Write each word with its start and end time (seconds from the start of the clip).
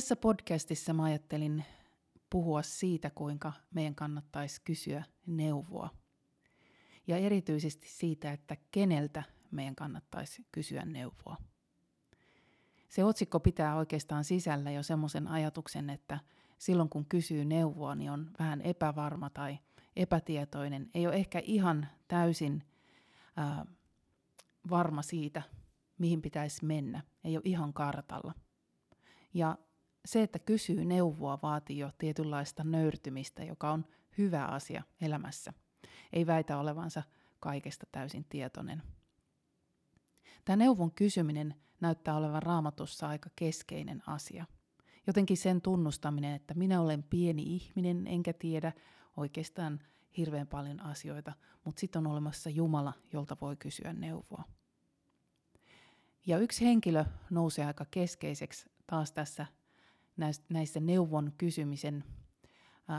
Tässä 0.00 0.16
podcastissa 0.16 0.92
mä 0.92 1.04
ajattelin 1.04 1.64
puhua 2.30 2.62
siitä, 2.62 3.10
kuinka 3.10 3.52
meidän 3.74 3.94
kannattaisi 3.94 4.60
kysyä 4.64 5.04
neuvoa. 5.26 5.90
Ja 7.06 7.16
erityisesti 7.16 7.88
siitä, 7.88 8.32
että 8.32 8.56
keneltä 8.70 9.22
meidän 9.50 9.74
kannattaisi 9.74 10.46
kysyä 10.52 10.84
neuvoa. 10.84 11.36
Se 12.88 13.04
otsikko 13.04 13.40
pitää 13.40 13.76
oikeastaan 13.76 14.24
sisällä 14.24 14.70
jo 14.70 14.82
semmoisen 14.82 15.28
ajatuksen, 15.28 15.90
että 15.90 16.20
silloin 16.58 16.88
kun 16.88 17.06
kysyy 17.06 17.44
neuvoa, 17.44 17.94
niin 17.94 18.10
on 18.10 18.30
vähän 18.38 18.60
epävarma 18.60 19.30
tai 19.30 19.58
epätietoinen. 19.96 20.90
Ei 20.94 21.06
ole 21.06 21.14
ehkä 21.14 21.38
ihan 21.44 21.88
täysin 22.08 22.62
ää, 23.36 23.66
varma 24.70 25.02
siitä, 25.02 25.42
mihin 25.98 26.22
pitäisi 26.22 26.64
mennä. 26.64 27.02
Ei 27.24 27.36
ole 27.36 27.42
ihan 27.44 27.72
kartalla. 27.72 28.34
Ja 29.34 29.58
se, 30.04 30.22
että 30.22 30.38
kysyy 30.38 30.84
neuvoa, 30.84 31.38
vaatii 31.42 31.78
jo 31.78 31.90
tietynlaista 31.98 32.64
nöyrtymistä, 32.64 33.44
joka 33.44 33.70
on 33.70 33.84
hyvä 34.18 34.44
asia 34.44 34.82
elämässä. 35.00 35.52
Ei 36.12 36.26
väitä 36.26 36.58
olevansa 36.58 37.02
kaikesta 37.40 37.86
täysin 37.92 38.26
tietoinen. 38.28 38.82
Tämä 40.44 40.56
neuvon 40.56 40.92
kysyminen 40.92 41.54
näyttää 41.80 42.16
olevan 42.16 42.42
raamatussa 42.42 43.08
aika 43.08 43.30
keskeinen 43.36 44.02
asia. 44.08 44.46
Jotenkin 45.06 45.36
sen 45.36 45.60
tunnustaminen, 45.60 46.34
että 46.34 46.54
minä 46.54 46.80
olen 46.80 47.02
pieni 47.02 47.42
ihminen 47.42 48.06
enkä 48.06 48.32
tiedä 48.32 48.72
oikeastaan 49.16 49.80
hirveän 50.16 50.46
paljon 50.46 50.80
asioita, 50.80 51.32
mutta 51.64 51.80
sitten 51.80 52.06
on 52.06 52.12
olemassa 52.12 52.50
Jumala, 52.50 52.92
jolta 53.12 53.36
voi 53.40 53.56
kysyä 53.56 53.92
neuvoa. 53.92 54.44
Ja 56.26 56.38
yksi 56.38 56.64
henkilö 56.64 57.04
nousee 57.30 57.64
aika 57.64 57.86
keskeiseksi 57.90 58.70
taas 58.86 59.12
tässä 59.12 59.46
näissä 60.48 60.80
neuvon 60.80 61.32
kysymisen 61.38 62.04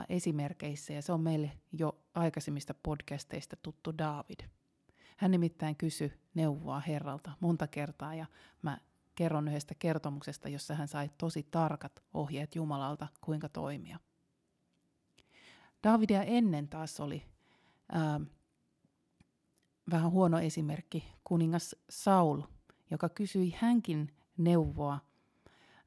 esimerkkeissä, 0.09 0.94
ja 0.94 1.02
se 1.02 1.12
on 1.14 1.22
meille 1.22 1.52
jo 1.72 1.98
aikaisemmista 2.14 2.73
podcasteista 2.73 3.56
tuttu 3.56 3.98
David. 3.98 4.40
Hän 5.18 5.31
nimittäin 5.31 5.76
kysyi 5.76 6.14
neuvoa 6.34 6.80
Herralta 6.80 7.31
monta 7.40 7.68
kertaa, 7.68 8.16
ja 8.16 8.26
mä 8.62 8.78
kerron 9.16 9.48
yhdestä 9.48 9.76
kertomuksesta, 9.76 10.50
jossa 10.50 10.76
hän 10.76 10.88
sai 10.88 11.09
tosi 11.18 11.48
tarkat 11.52 12.03
ohjeet 12.14 12.56
Jumalalta, 12.56 13.08
kuinka 13.22 13.50
toimia. 13.50 14.00
Davidia 15.84 16.23
ennen 16.23 16.68
taas 16.68 17.00
oli 17.00 17.23
ää, 17.92 18.22
vähän 19.91 20.12
huono 20.12 20.40
esimerkki 20.40 21.07
kuningas 21.24 21.75
Saul, 21.90 22.41
joka 22.91 23.09
kysyi 23.09 23.56
hänkin 23.57 24.16
neuvoa 24.38 25.00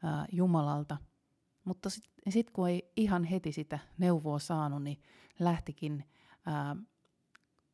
ää, 0.02 0.26
Jumalalta– 0.32 0.96
mutta 1.64 1.90
sitten 1.90 2.32
sit 2.32 2.50
kun 2.50 2.68
ei 2.68 2.92
ihan 2.96 3.24
heti 3.24 3.52
sitä 3.52 3.78
neuvoa 3.98 4.38
saanut, 4.38 4.82
niin 4.82 5.02
lähtikin 5.38 6.04
ää, 6.46 6.76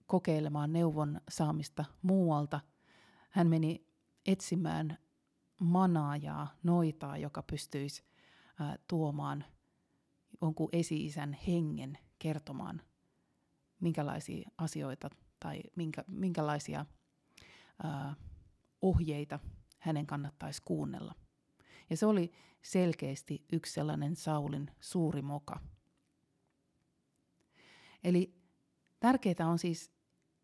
kokeilemaan 0.06 0.72
neuvon 0.72 1.20
saamista 1.28 1.84
muualta. 2.02 2.60
Hän 3.30 3.46
meni 3.46 3.86
etsimään 4.26 4.98
manaajaa, 5.60 6.58
noitaa, 6.62 7.16
joka 7.16 7.42
pystyisi 7.42 8.04
ää, 8.60 8.76
tuomaan 8.88 9.44
jonkun 10.40 10.68
esi-isän 10.72 11.32
hengen 11.46 11.98
kertomaan, 12.18 12.82
minkälaisia 13.80 14.50
asioita 14.58 15.10
tai 15.40 15.62
minkä, 15.76 16.04
minkälaisia 16.06 16.86
ää, 17.82 18.14
ohjeita 18.82 19.38
hänen 19.78 20.06
kannattaisi 20.06 20.62
kuunnella. 20.64 21.14
Ja 21.90 21.96
se 21.96 22.06
oli 22.06 22.32
selkeästi 22.62 23.44
yksi 23.52 23.72
sellainen 23.72 24.16
Saulin 24.16 24.70
suuri 24.80 25.22
moka. 25.22 25.60
Eli 28.04 28.34
tärkeää 29.00 29.48
on 29.48 29.58
siis 29.58 29.92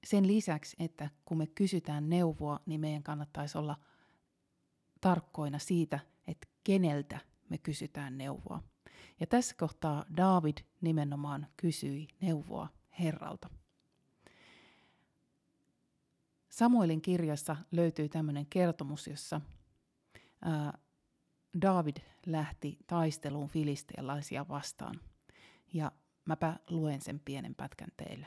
sen 0.04 0.26
lisäksi, 0.26 0.76
että 0.78 1.10
kun 1.24 1.38
me 1.38 1.46
kysytään 1.46 2.08
neuvoa, 2.08 2.60
niin 2.66 2.80
meidän 2.80 3.02
kannattaisi 3.02 3.58
olla 3.58 3.76
tarkkoina 5.00 5.58
siitä, 5.58 6.00
että 6.26 6.48
keneltä 6.64 7.18
me 7.48 7.58
kysytään 7.58 8.18
neuvoa. 8.18 8.62
Ja 9.20 9.26
tässä 9.26 9.54
kohtaa 9.58 10.04
David 10.16 10.58
nimenomaan 10.80 11.46
kysyi 11.56 12.08
neuvoa 12.20 12.68
Herralta. 12.98 13.48
Samuelin 16.48 17.02
kirjassa 17.02 17.56
löytyy 17.70 18.08
tämmöinen 18.08 18.46
kertomus, 18.46 19.06
jossa 19.06 19.40
ää, 20.42 20.78
David 21.62 21.96
lähti 22.26 22.78
taisteluun 22.86 23.48
filistealaisia 23.48 24.48
vastaan. 24.48 25.00
Ja 25.72 25.92
mäpä 26.24 26.56
luen 26.70 27.00
sen 27.00 27.20
pienen 27.24 27.54
pätkän 27.54 27.92
teille. 27.96 28.26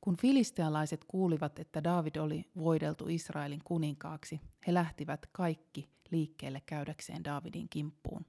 Kun 0.00 0.16
filistealaiset 0.16 1.04
kuulivat, 1.04 1.58
että 1.58 1.84
David 1.84 2.16
oli 2.16 2.50
voideltu 2.56 3.08
Israelin 3.08 3.60
kuninkaaksi, 3.64 4.40
he 4.66 4.74
lähtivät 4.74 5.26
kaikki 5.32 5.90
liikkeelle 6.10 6.62
käydäkseen 6.66 7.24
Davidin 7.24 7.68
kimppuun. 7.68 8.26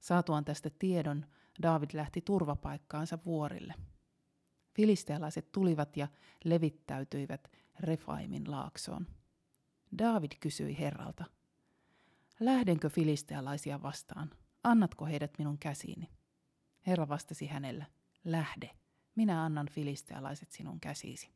Saatuaan 0.00 0.44
tästä 0.44 0.70
tiedon, 0.78 1.26
David 1.62 1.90
lähti 1.92 2.20
turvapaikkaansa 2.20 3.18
vuorille. 3.26 3.74
Filistealaiset 4.74 5.52
tulivat 5.52 5.96
ja 5.96 6.08
levittäytyivät 6.44 7.50
Refaimin 7.80 8.50
laaksoon. 8.50 9.06
David 9.98 10.32
kysyi 10.40 10.78
Herralta, 10.78 11.24
lähdenkö 12.40 12.88
filistealaisia 12.88 13.82
vastaan? 13.82 14.30
Annatko 14.64 15.06
heidät 15.06 15.38
minun 15.38 15.58
käsiini? 15.58 16.10
Herra 16.86 17.08
vastasi 17.08 17.46
hänelle, 17.46 17.86
lähde, 18.24 18.70
minä 19.14 19.44
annan 19.44 19.68
filistealaiset 19.70 20.52
sinun 20.52 20.80
käsiisi. 20.80 21.30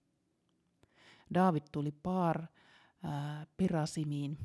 David 1.34 1.62
tuli 1.72 1.92
Paar 1.92 2.46
ää, 3.02 3.46
Pirasimiin, 3.56 4.38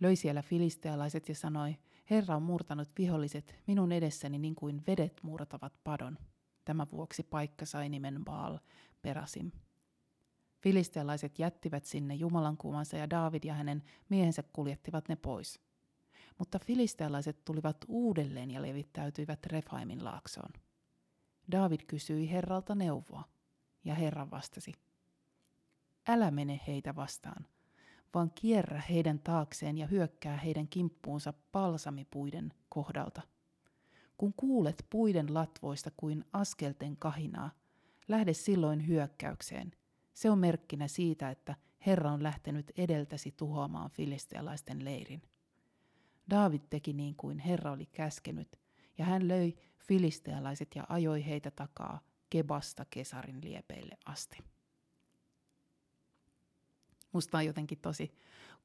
löi 0.00 0.16
siellä 0.16 0.42
filistealaiset 0.42 1.28
ja 1.28 1.34
sanoi, 1.34 1.76
Herra 2.10 2.36
on 2.36 2.42
murtanut 2.42 2.88
viholliset 2.98 3.54
minun 3.66 3.92
edessäni 3.92 4.38
niin 4.38 4.54
kuin 4.54 4.82
vedet 4.86 5.20
murtavat 5.22 5.72
padon. 5.84 6.18
Tämän 6.64 6.86
vuoksi 6.92 7.22
paikka 7.22 7.66
sai 7.66 7.88
nimen 7.88 8.24
Baal 8.24 8.58
Perasim. 9.02 9.50
Filistealaiset 10.62 11.38
jättivät 11.38 11.84
sinne 11.84 12.14
Jumalan 12.14 12.56
kuvansa 12.56 12.96
ja 12.96 13.10
David 13.10 13.44
ja 13.44 13.54
hänen 13.54 13.82
miehensä 14.08 14.42
kuljettivat 14.52 15.08
ne 15.08 15.16
pois. 15.16 15.60
Mutta 16.42 16.58
filistealaiset 16.58 17.44
tulivat 17.44 17.76
uudelleen 17.88 18.50
ja 18.50 18.62
levittäytyivät 18.62 19.46
Refaimin 19.46 20.04
laaksoon. 20.04 20.52
David 21.52 21.80
kysyi 21.86 22.30
Herralta 22.30 22.74
neuvoa, 22.74 23.24
ja 23.84 23.94
Herra 23.94 24.30
vastasi, 24.30 24.72
Älä 26.08 26.30
mene 26.30 26.60
heitä 26.66 26.96
vastaan, 26.96 27.46
vaan 28.14 28.30
kierrä 28.34 28.82
heidän 28.90 29.18
taakseen 29.18 29.78
ja 29.78 29.86
hyökkää 29.86 30.36
heidän 30.36 30.68
kimppuunsa 30.68 31.32
palsamipuiden 31.52 32.52
kohdalta. 32.68 33.22
Kun 34.16 34.34
kuulet 34.36 34.86
puiden 34.90 35.34
latvoista 35.34 35.90
kuin 35.96 36.24
askelten 36.32 36.96
kahinaa, 36.96 37.50
lähde 38.08 38.34
silloin 38.34 38.86
hyökkäykseen. 38.86 39.72
Se 40.12 40.30
on 40.30 40.38
merkkinä 40.38 40.88
siitä, 40.88 41.30
että 41.30 41.54
Herra 41.86 42.12
on 42.12 42.22
lähtenyt 42.22 42.72
edeltäsi 42.76 43.34
tuhoamaan 43.36 43.90
filistealaisten 43.90 44.84
leirin. 44.84 45.22
Daavid 46.30 46.60
teki 46.70 46.92
niin 46.92 47.14
kuin 47.16 47.38
Herra 47.38 47.72
oli 47.72 47.86
käskenyt, 47.86 48.60
ja 48.98 49.04
hän 49.04 49.28
löi 49.28 49.54
filistealaiset 49.78 50.74
ja 50.74 50.86
ajoi 50.88 51.26
heitä 51.26 51.50
takaa 51.50 52.00
Kebasta 52.30 52.84
Kesarin 52.90 53.44
liepeille 53.44 53.98
asti. 54.04 54.38
Musta 57.12 57.38
on 57.38 57.46
jotenkin 57.46 57.78
tosi 57.78 58.14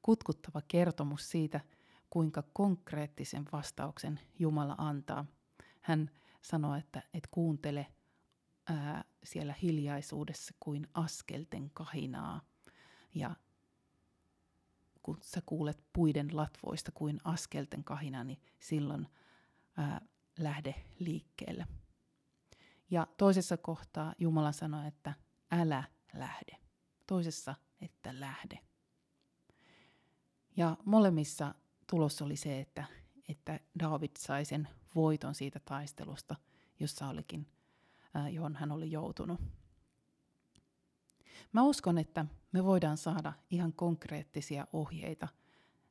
kutkuttava 0.02 0.62
kertomus 0.68 1.30
siitä, 1.30 1.60
kuinka 2.10 2.42
konkreettisen 2.52 3.44
vastauksen 3.52 4.20
Jumala 4.38 4.74
antaa. 4.78 5.24
Hän 5.80 6.10
sanoo, 6.42 6.74
että 6.74 7.02
et 7.14 7.26
kuuntele 7.30 7.86
ää, 8.66 9.04
siellä 9.24 9.54
hiljaisuudessa 9.62 10.54
kuin 10.60 10.86
askelten 10.94 11.70
kahinaa. 11.70 12.40
Ja 13.14 13.36
kun 15.08 15.18
sä 15.22 15.42
kuulet 15.46 15.84
puiden 15.92 16.36
latvoista 16.36 16.92
kuin 16.92 17.20
askelten 17.24 17.84
kahina, 17.84 18.24
niin 18.24 18.40
silloin 18.60 19.08
ää, 19.76 20.00
lähde 20.38 20.74
liikkeelle. 20.98 21.66
Ja 22.90 23.06
toisessa 23.16 23.56
kohtaa 23.56 24.14
Jumala 24.18 24.52
sanoi, 24.52 24.86
että 24.86 25.14
älä 25.50 25.84
lähde. 26.14 26.56
Toisessa, 27.06 27.54
että 27.80 28.20
lähde. 28.20 28.58
Ja 30.56 30.76
molemmissa 30.84 31.54
tulos 31.86 32.22
oli 32.22 32.36
se, 32.36 32.60
että, 32.60 32.84
että 33.28 33.60
David 33.78 34.10
sai 34.18 34.44
sen 34.44 34.68
voiton 34.94 35.34
siitä 35.34 35.60
taistelusta, 35.60 36.36
jossa 36.80 37.08
olikin, 37.08 37.46
johon 38.32 38.56
hän 38.56 38.72
oli 38.72 38.90
joutunut. 38.90 39.40
Mä 41.52 41.62
uskon, 41.62 41.98
että 41.98 42.26
me 42.52 42.64
voidaan 42.64 42.96
saada 42.96 43.32
ihan 43.50 43.72
konkreettisia 43.72 44.66
ohjeita 44.72 45.28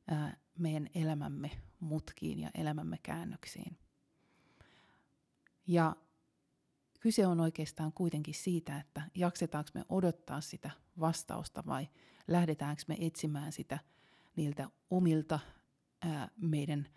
ää, 0.08 0.36
meidän 0.58 0.88
elämämme 0.94 1.50
mutkiin 1.80 2.38
ja 2.38 2.50
elämämme 2.54 2.98
käännöksiin. 3.02 3.78
Ja 5.66 5.96
kyse 7.00 7.26
on 7.26 7.40
oikeastaan 7.40 7.92
kuitenkin 7.92 8.34
siitä, 8.34 8.78
että 8.78 9.02
jaksetaanko 9.14 9.70
me 9.74 9.84
odottaa 9.88 10.40
sitä 10.40 10.70
vastausta 11.00 11.62
vai 11.66 11.88
lähdetäänkö 12.28 12.82
me 12.88 12.96
etsimään 13.00 13.52
sitä 13.52 13.78
niiltä 14.36 14.70
omilta 14.90 15.38
ää, 16.02 16.28
meidän 16.36 16.88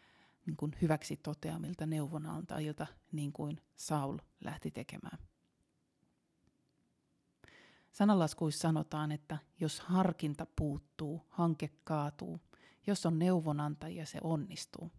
niin 0.45 0.57
kuin 0.57 0.71
hyväksi 0.81 1.17
toteamilta 1.17 1.85
neuvonantajilta, 1.85 2.87
niin 3.11 3.33
kuin 3.33 3.61
Saul 3.75 4.17
lähti 4.43 4.71
tekemään. 4.71 5.17
Sanalaskuissa 7.91 8.61
sanotaan, 8.61 9.11
että 9.11 9.37
jos 9.59 9.79
harkinta 9.79 10.47
puuttuu, 10.55 11.25
hanke 11.29 11.69
kaatuu. 11.83 12.39
Jos 12.87 13.05
on 13.05 13.19
neuvonantajia, 13.19 14.05
se 14.05 14.19
onnistuu. 14.23 14.91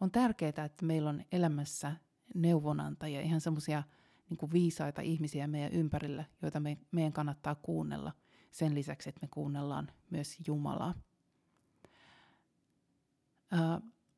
On 0.00 0.10
tärkeää, 0.10 0.64
että 0.64 0.86
meillä 0.86 1.10
on 1.10 1.22
elämässä 1.32 1.96
neuvonantajia, 2.34 3.20
ihan 3.20 3.40
semmoisia 3.40 3.82
niin 4.28 4.52
viisaita 4.52 5.02
ihmisiä 5.02 5.46
meidän 5.46 5.72
ympärillä, 5.72 6.24
joita 6.42 6.60
me, 6.60 6.78
meidän 6.90 7.12
kannattaa 7.12 7.54
kuunnella. 7.54 8.12
Sen 8.50 8.74
lisäksi, 8.74 9.08
että 9.08 9.18
me 9.22 9.28
kuunnellaan 9.30 9.90
myös 10.10 10.36
Jumalaa. 10.46 10.94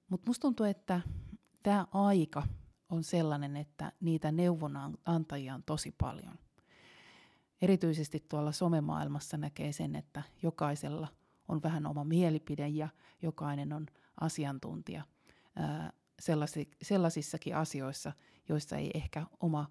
Mutta 0.09 0.31
musta 0.31 0.43
tuntuu, 0.43 0.67
että 0.67 1.01
tämä 1.63 1.87
aika 1.93 2.43
on 2.89 3.05
sellainen, 3.05 3.57
että 3.57 3.93
niitä 4.01 4.33
neuvonantajia 4.33 5.55
on 5.55 5.63
tosi 5.63 5.95
paljon. 5.99 6.39
Erityisesti 7.65 8.25
tuolla 8.29 8.53
somemaailmassa 8.53 9.37
näkee 9.37 9.73
sen, 9.73 9.97
että 9.97 10.23
jokaisella 10.43 11.09
on 11.49 11.63
vähän 11.63 11.87
oma 11.87 12.05
mielipide 12.05 12.69
ja 12.69 12.89
jokainen 13.23 13.73
on 13.73 13.87
asiantuntija 14.21 15.03
sellaisissakin 16.83 17.57
asioissa, 17.57 18.13
joissa 18.49 18.77
ei 18.77 18.91
ehkä 18.95 19.27
oma 19.41 19.67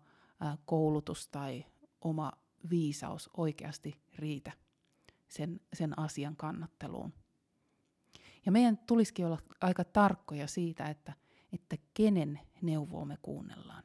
koulutus 0.65 1.27
tai 1.27 1.65
oma 2.01 2.31
viisaus 2.69 3.29
oikeasti 3.37 4.01
riitä 4.15 4.51
sen, 5.27 5.59
sen 5.73 5.99
asian 5.99 6.35
kannatteluun. 6.35 7.13
Ja 8.45 8.51
meidän 8.51 8.77
tulisikin 8.77 9.25
olla 9.25 9.39
aika 9.61 9.83
tarkkoja 9.83 10.47
siitä, 10.47 10.85
että, 10.85 11.13
että 11.51 11.75
kenen 11.93 12.39
neuvoa 12.61 13.05
me 13.05 13.17
kuunnellaan. 13.21 13.83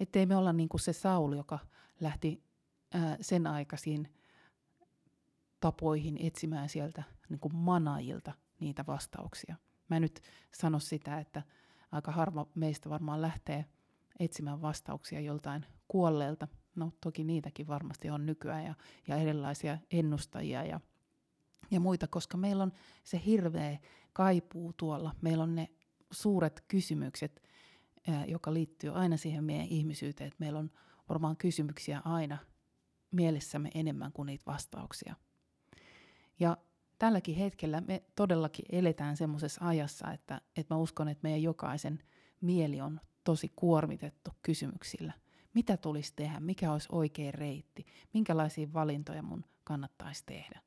Ettei 0.00 0.26
me 0.26 0.36
olla 0.36 0.52
niin 0.52 0.68
kuin 0.68 0.80
se 0.80 0.92
Saul, 0.92 1.32
joka 1.32 1.58
lähti 2.00 2.47
sen 3.20 3.46
aikaisiin 3.46 4.14
tapoihin 5.60 6.16
etsimään 6.20 6.68
sieltä 6.68 7.02
niin 7.28 7.40
kuin 7.40 7.56
manajilta 7.56 8.32
niitä 8.60 8.84
vastauksia. 8.86 9.56
Mä 9.88 10.00
nyt 10.00 10.20
sano 10.54 10.78
sitä, 10.80 11.18
että 11.18 11.42
aika 11.92 12.12
harva 12.12 12.46
meistä 12.54 12.90
varmaan 12.90 13.22
lähtee 13.22 13.64
etsimään 14.18 14.62
vastauksia 14.62 15.20
joltain 15.20 15.66
kuolleelta. 15.88 16.48
No 16.76 16.92
toki 17.00 17.24
niitäkin 17.24 17.66
varmasti 17.66 18.10
on 18.10 18.26
nykyään 18.26 18.64
ja, 18.64 18.74
ja 19.08 19.16
erilaisia 19.16 19.78
ennustajia 19.90 20.64
ja, 20.64 20.80
ja 21.70 21.80
muita, 21.80 22.06
koska 22.06 22.36
meillä 22.36 22.62
on 22.62 22.72
se 23.04 23.22
hirveä 23.26 23.78
kaipuu 24.12 24.72
tuolla. 24.72 25.14
Meillä 25.20 25.42
on 25.42 25.54
ne 25.54 25.68
suuret 26.10 26.64
kysymykset, 26.68 27.42
ää, 28.08 28.26
joka 28.26 28.54
liittyy 28.54 28.90
aina 28.90 29.16
siihen 29.16 29.44
meidän 29.44 29.66
ihmisyyteen, 29.66 30.28
että 30.28 30.40
meillä 30.40 30.58
on 30.58 30.70
varmaan 31.08 31.36
kysymyksiä 31.36 32.02
aina 32.04 32.38
mielessämme 33.10 33.70
enemmän 33.74 34.12
kuin 34.12 34.26
niitä 34.26 34.44
vastauksia. 34.46 35.14
Ja 36.40 36.56
tälläkin 36.98 37.36
hetkellä 37.36 37.80
me 37.80 38.02
todellakin 38.14 38.64
eletään 38.72 39.16
semmoisessa 39.16 39.68
ajassa, 39.68 40.12
että, 40.12 40.40
että 40.56 40.74
mä 40.74 40.78
uskon, 40.78 41.08
että 41.08 41.22
meidän 41.22 41.42
jokaisen 41.42 41.98
mieli 42.40 42.80
on 42.80 43.00
tosi 43.24 43.52
kuormitettu 43.56 44.30
kysymyksillä. 44.42 45.12
Mitä 45.54 45.76
tulisi 45.76 46.12
tehdä? 46.16 46.40
Mikä 46.40 46.72
olisi 46.72 46.88
oikea 46.92 47.32
reitti? 47.32 47.86
Minkälaisia 48.14 48.72
valintoja 48.72 49.22
mun 49.22 49.44
kannattaisi 49.64 50.22
tehdä? 50.26 50.60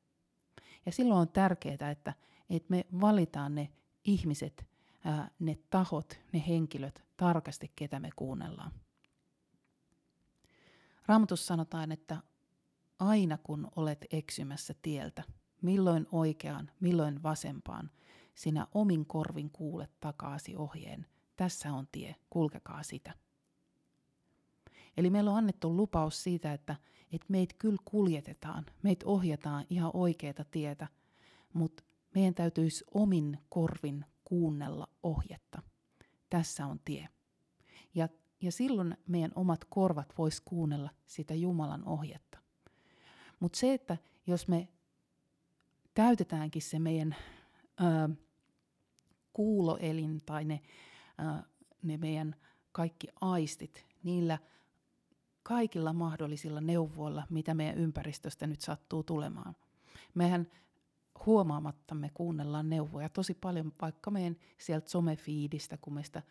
Ja 0.86 0.92
silloin 0.92 1.20
on 1.20 1.28
tärkeää, 1.28 1.90
että, 1.90 2.14
että 2.50 2.70
me 2.70 2.86
valitaan 3.00 3.54
ne 3.54 3.70
ihmiset, 4.04 4.66
ää, 5.04 5.30
ne 5.38 5.58
tahot, 5.70 6.20
ne 6.32 6.44
henkilöt 6.48 7.04
tarkasti, 7.16 7.72
ketä 7.76 8.00
me 8.00 8.10
kuunnellaan. 8.16 8.72
Raamatussa 11.06 11.46
sanotaan, 11.46 11.92
että 11.92 12.22
aina 13.02 13.38
kun 13.38 13.68
olet 13.76 14.06
eksymässä 14.10 14.74
tieltä, 14.82 15.22
milloin 15.62 16.06
oikeaan, 16.12 16.70
milloin 16.80 17.22
vasempaan, 17.22 17.90
sinä 18.34 18.66
omin 18.74 19.06
korvin 19.06 19.50
kuulet 19.50 19.90
takaasi 20.00 20.56
ohjeen. 20.56 21.06
Tässä 21.36 21.72
on 21.72 21.88
tie, 21.92 22.16
kulkekaa 22.30 22.82
sitä. 22.82 23.14
Eli 24.96 25.10
meillä 25.10 25.30
on 25.30 25.36
annettu 25.36 25.76
lupaus 25.76 26.22
siitä, 26.22 26.52
että, 26.52 26.76
että 27.12 27.26
meitä 27.28 27.54
kyllä 27.58 27.82
kuljetetaan, 27.84 28.66
meitä 28.82 29.06
ohjataan 29.06 29.66
ihan 29.70 29.90
oikeata 29.94 30.44
tietä, 30.44 30.88
mutta 31.52 31.82
meidän 32.14 32.34
täytyisi 32.34 32.84
omin 32.94 33.38
korvin 33.48 34.04
kuunnella 34.24 34.88
ohjetta. 35.02 35.62
Tässä 36.30 36.66
on 36.66 36.80
tie. 36.84 37.08
Ja, 37.94 38.08
ja 38.40 38.52
silloin 38.52 38.96
meidän 39.06 39.32
omat 39.34 39.64
korvat 39.64 40.14
vois 40.18 40.40
kuunnella 40.40 40.90
sitä 41.06 41.34
Jumalan 41.34 41.84
ohjetta. 41.84 42.41
Mutta 43.42 43.58
se, 43.58 43.74
että 43.74 43.96
jos 44.26 44.48
me 44.48 44.68
täytetäänkin 45.94 46.62
se 46.62 46.78
meidän 46.78 47.16
ö, 47.80 48.14
kuuloelin 49.32 50.20
tai 50.26 50.44
ne, 50.44 50.60
ö, 51.20 51.42
ne 51.82 51.96
meidän 51.96 52.36
kaikki 52.72 53.08
aistit 53.20 53.86
niillä 54.02 54.38
kaikilla 55.42 55.92
mahdollisilla 55.92 56.60
neuvoilla, 56.60 57.26
mitä 57.30 57.54
meidän 57.54 57.78
ympäristöstä 57.78 58.46
nyt 58.46 58.60
sattuu 58.60 59.02
tulemaan. 59.02 59.56
Mehän 60.14 60.46
huomaamattamme 61.26 62.10
kuunnellaan 62.14 62.70
neuvoja 62.70 63.08
tosi 63.08 63.34
paljon, 63.34 63.72
vaikka 63.80 64.10
meidän 64.10 64.36
sieltä 64.58 64.90
somefiidistä, 64.90 65.78
kun 65.80 65.94
meistä 65.94 66.22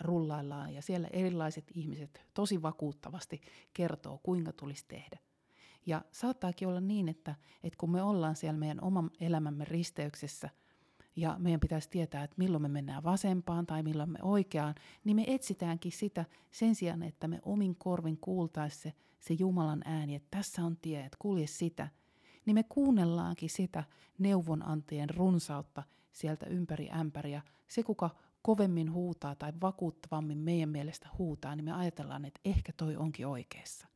rullaillaan, 0.00 0.74
ja 0.74 0.82
siellä 0.82 1.08
erilaiset 1.12 1.70
ihmiset 1.74 2.26
tosi 2.34 2.62
vakuuttavasti 2.62 3.40
kertoo, 3.72 4.20
kuinka 4.22 4.52
tulisi 4.52 4.84
tehdä. 4.88 5.18
Ja 5.86 6.02
saattaakin 6.10 6.68
olla 6.68 6.80
niin, 6.80 7.08
että, 7.08 7.34
että 7.62 7.76
kun 7.78 7.90
me 7.90 8.02
ollaan 8.02 8.36
siellä 8.36 8.58
meidän 8.58 8.84
oman 8.84 9.10
elämämme 9.20 9.64
risteyksessä 9.64 10.50
ja 11.16 11.36
meidän 11.38 11.60
pitäisi 11.60 11.90
tietää, 11.90 12.24
että 12.24 12.34
milloin 12.38 12.62
me 12.62 12.68
mennään 12.68 13.04
vasempaan 13.04 13.66
tai 13.66 13.82
milloin 13.82 14.10
me 14.10 14.18
oikeaan, 14.22 14.74
niin 15.04 15.16
me 15.16 15.24
etsitäänkin 15.26 15.92
sitä 15.92 16.24
sen 16.50 16.74
sijaan, 16.74 17.02
että 17.02 17.28
me 17.28 17.40
omin 17.42 17.76
korvin 17.76 18.18
kuultaisi 18.20 18.78
se, 18.78 18.92
se 19.20 19.34
Jumalan 19.34 19.82
ääni, 19.84 20.14
että 20.14 20.28
tässä 20.30 20.64
on 20.64 20.76
tie, 20.76 21.00
että 21.00 21.16
kulje 21.18 21.46
sitä. 21.46 21.88
Niin 22.46 22.54
me 22.54 22.62
kuunnellaankin 22.62 23.50
sitä 23.50 23.84
neuvonantajien 24.18 25.10
runsautta 25.10 25.82
sieltä 26.12 26.46
ympäri 26.46 26.90
ämpäriä. 26.90 27.42
Se, 27.68 27.82
kuka 27.82 28.10
kovemmin 28.42 28.92
huutaa 28.92 29.34
tai 29.34 29.52
vakuuttavammin 29.60 30.38
meidän 30.38 30.68
mielestä 30.68 31.08
huutaa, 31.18 31.56
niin 31.56 31.64
me 31.64 31.72
ajatellaan, 31.72 32.24
että 32.24 32.40
ehkä 32.44 32.72
toi 32.76 32.96
onkin 32.96 33.26
oikeassa. 33.26 33.91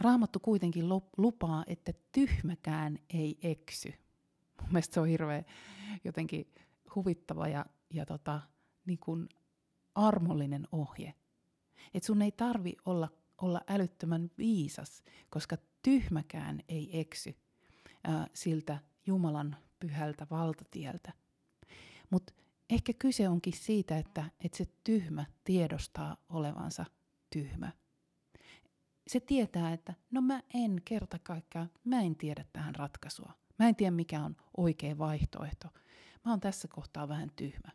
Raamattu 0.00 0.38
kuitenkin 0.40 0.88
lupaa, 1.16 1.64
että 1.66 1.92
tyhmäkään 2.12 2.98
ei 3.14 3.38
eksy. 3.42 3.94
Mun 4.60 4.70
mielestä 4.70 4.94
se 4.94 5.00
on 5.00 5.08
hirveän 5.08 5.44
jotenkin 6.04 6.54
huvittava 6.94 7.48
ja, 7.48 7.66
ja 7.90 8.06
tota, 8.06 8.40
niin 8.86 8.98
kuin 8.98 9.28
armollinen 9.94 10.68
ohje. 10.72 11.14
Että 11.94 12.06
sun 12.06 12.22
ei 12.22 12.32
tarvi 12.32 12.76
olla, 12.84 13.08
olla 13.38 13.60
älyttömän 13.68 14.30
viisas, 14.38 15.02
koska 15.30 15.56
tyhmäkään 15.82 16.60
ei 16.68 17.00
eksy 17.00 17.34
ää, 18.04 18.26
siltä 18.34 18.78
Jumalan 19.06 19.56
pyhältä 19.80 20.26
valtatieltä. 20.30 21.12
Mutta 22.10 22.32
ehkä 22.70 22.92
kyse 22.92 23.28
onkin 23.28 23.52
siitä, 23.56 23.98
että, 23.98 24.24
että 24.44 24.58
se 24.58 24.66
tyhmä 24.84 25.24
tiedostaa 25.44 26.16
olevansa 26.28 26.84
tyhmä 27.30 27.72
se 29.10 29.20
tietää, 29.20 29.72
että 29.72 29.94
no 30.10 30.20
mä 30.20 30.42
en 30.54 30.82
kerta 30.84 31.18
kaikkiaan, 31.18 31.70
mä 31.84 32.00
en 32.00 32.16
tiedä 32.16 32.44
tähän 32.52 32.74
ratkaisua. 32.74 33.32
Mä 33.58 33.68
en 33.68 33.76
tiedä 33.76 33.90
mikä 33.90 34.22
on 34.22 34.36
oikea 34.56 34.98
vaihtoehto. 34.98 35.68
Mä 36.24 36.32
oon 36.32 36.40
tässä 36.40 36.68
kohtaa 36.68 37.08
vähän 37.08 37.30
tyhmä. 37.36 37.70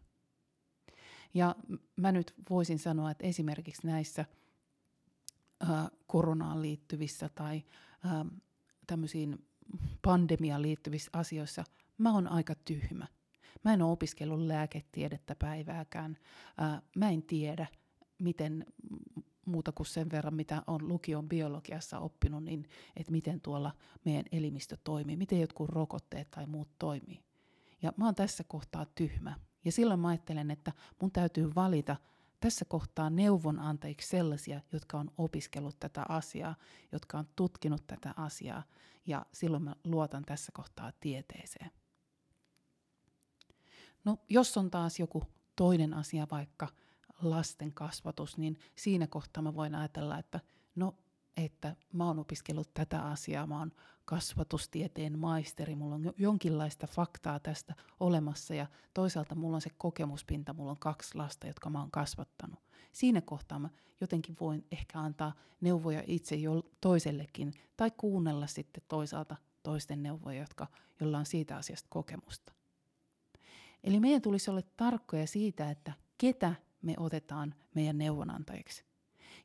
Ja 1.33 1.55
mä 1.95 2.11
nyt 2.11 2.33
voisin 2.49 2.79
sanoa, 2.79 3.11
että 3.11 3.25
esimerkiksi 3.25 3.87
näissä 3.87 4.25
äh, 5.63 5.87
koronaan 6.07 6.61
liittyvissä 6.61 7.29
tai 7.29 7.63
äh, 8.05 8.25
tämmöisiin 8.87 9.47
pandemiaan 10.01 10.61
liittyvissä 10.61 11.09
asioissa 11.13 11.63
mä 11.97 12.13
oon 12.13 12.27
aika 12.27 12.55
tyhmä. 12.55 13.07
Mä 13.63 13.73
en 13.73 13.81
ole 13.81 13.91
opiskellut 13.91 14.39
lääketiedettä 14.39 15.35
päivääkään. 15.35 16.17
Äh, 16.61 16.81
mä 16.95 17.09
en 17.09 17.23
tiedä, 17.23 17.67
miten 18.19 18.65
muuta 19.45 19.71
kuin 19.71 19.87
sen 19.87 20.11
verran, 20.11 20.33
mitä 20.33 20.63
on 20.67 20.87
lukion 20.87 21.29
biologiassa 21.29 21.99
oppinut, 21.99 22.43
niin 22.43 22.69
että 22.95 23.11
miten 23.11 23.41
tuolla 23.41 23.71
meidän 24.05 24.25
elimistö 24.31 24.77
toimii, 24.83 25.15
miten 25.15 25.39
jotkut 25.39 25.69
rokotteet 25.69 26.31
tai 26.31 26.45
muut 26.45 26.69
toimii. 26.79 27.23
Ja 27.81 27.93
mä 27.97 28.05
oon 28.05 28.15
tässä 28.15 28.43
kohtaa 28.43 28.85
tyhmä. 28.85 29.35
Ja 29.65 29.71
silloin 29.71 29.99
mä 29.99 30.07
ajattelen, 30.07 30.51
että 30.51 30.71
mun 31.01 31.11
täytyy 31.11 31.55
valita 31.55 31.95
tässä 32.39 32.65
kohtaa 32.65 33.09
neuvonantajiksi 33.09 34.09
sellaisia, 34.09 34.61
jotka 34.71 34.99
on 34.99 35.11
opiskellut 35.17 35.79
tätä 35.79 36.05
asiaa, 36.09 36.55
jotka 36.91 37.17
on 37.17 37.27
tutkinut 37.35 37.87
tätä 37.87 38.13
asiaa, 38.17 38.63
ja 39.05 39.25
silloin 39.33 39.63
mä 39.63 39.75
luotan 39.83 40.23
tässä 40.25 40.51
kohtaa 40.51 40.91
tieteeseen. 40.99 41.71
No, 44.03 44.17
jos 44.29 44.57
on 44.57 44.71
taas 44.71 44.99
joku 44.99 45.23
toinen 45.55 45.93
asia, 45.93 46.27
vaikka 46.31 46.67
lasten 47.21 47.73
kasvatus, 47.73 48.37
niin 48.37 48.59
siinä 48.75 49.07
kohtaa 49.07 49.43
mä 49.43 49.55
voin 49.55 49.75
ajatella, 49.75 50.17
että 50.17 50.39
no, 50.75 50.95
että 51.37 51.75
mä 51.93 52.07
oon 52.07 52.19
opiskellut 52.19 52.73
tätä 52.73 53.03
asiaa, 53.03 53.47
mä 53.47 53.59
oon 53.59 53.71
kasvatustieteen 54.05 55.19
maisteri, 55.19 55.75
mulla 55.75 55.95
on 55.95 56.13
jonkinlaista 56.17 56.87
faktaa 56.87 57.39
tästä 57.39 57.75
olemassa 57.99 58.55
ja 58.55 58.67
toisaalta 58.93 59.35
mulla 59.35 59.57
on 59.57 59.61
se 59.61 59.69
kokemuspinta, 59.77 60.53
mulla 60.53 60.71
on 60.71 60.79
kaksi 60.79 61.17
lasta, 61.17 61.47
jotka 61.47 61.69
mä 61.69 61.79
oon 61.79 61.91
kasvattanut. 61.91 62.59
Siinä 62.91 63.21
kohtaa 63.21 63.59
mä 63.59 63.69
jotenkin 64.01 64.35
voin 64.39 64.65
ehkä 64.71 64.99
antaa 64.99 65.33
neuvoja 65.61 66.03
itse 66.07 66.35
jo 66.35 66.63
toisellekin 66.81 67.53
tai 67.77 67.91
kuunnella 67.97 68.47
sitten 68.47 68.83
toisaalta 68.87 69.35
toisten 69.63 70.03
neuvoja, 70.03 70.39
jotka, 70.39 70.67
joilla 70.99 71.17
on 71.17 71.25
siitä 71.25 71.57
asiasta 71.57 71.87
kokemusta. 71.89 72.53
Eli 73.83 73.99
meidän 73.99 74.21
tulisi 74.21 74.51
olla 74.51 74.61
tarkkoja 74.77 75.27
siitä, 75.27 75.71
että 75.71 75.93
ketä 76.17 76.55
me 76.85 76.93
otetaan 76.97 77.55
meidän 77.75 77.97
neuvonantajiksi. 77.97 78.85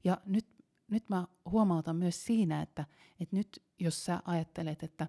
Ja 0.04 0.20
nyt, 0.26 0.46
nyt 0.90 1.08
mä 1.08 1.28
huomautan 1.50 1.96
myös 1.96 2.24
siinä, 2.24 2.62
että, 2.62 2.84
että 3.20 3.36
nyt 3.36 3.62
jos 3.78 4.04
sä 4.04 4.22
ajattelet, 4.24 4.82
että 4.82 5.08